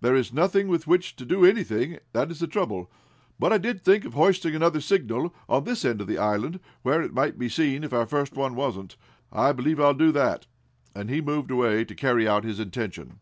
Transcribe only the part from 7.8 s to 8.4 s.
if our first